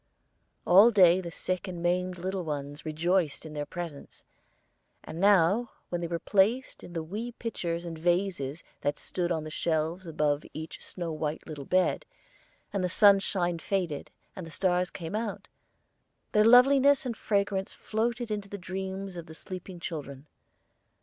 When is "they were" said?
6.01-6.17